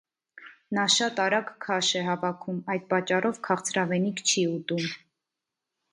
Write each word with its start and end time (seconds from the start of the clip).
Նա 0.77 0.85
շատ 0.93 1.19
արագ 1.25 1.51
քաշ 1.65 1.91
է 2.01 2.01
հավաքում, 2.09 2.63
այդ 2.75 2.89
պատճառով 2.95 3.39
քաղցրավենիք 3.49 4.25
չի 4.29 4.47
ուտում։ 4.59 4.93